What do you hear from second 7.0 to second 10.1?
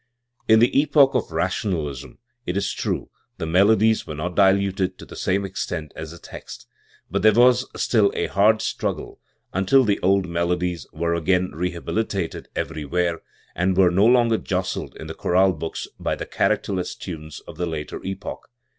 but there was still a hard struggle until the